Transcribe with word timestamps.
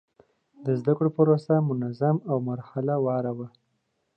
د 0.65 0.67
زده 0.79 0.93
کړې 0.97 1.09
پروسه 1.17 1.53
منظم 1.69 2.15
او 2.29 2.37
مرحله 2.49 2.93
وار 3.05 3.25
وه. 3.37 3.47